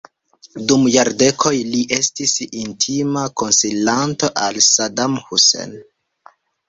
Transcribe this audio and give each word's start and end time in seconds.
Dum 0.69 0.85
jardekoj 0.93 1.51
li 1.73 1.81
estis 1.97 2.33
intima 2.61 3.25
konsilanto 3.43 4.31
al 4.47 4.59
Saddam 4.71 5.19
Hussein. 5.29 5.77